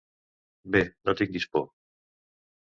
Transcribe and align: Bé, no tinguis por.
Bé, 0.75 0.81
no 1.09 1.15
tinguis 1.19 1.47
por. 1.53 1.69